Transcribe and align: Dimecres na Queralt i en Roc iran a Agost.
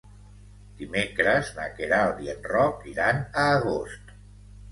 Dimecres 0.77 1.51
na 1.57 1.67
Queralt 1.75 2.23
i 2.27 2.31
en 2.35 2.41
Roc 2.53 2.87
iran 2.93 3.23
a 3.43 3.43
Agost. 3.59 4.13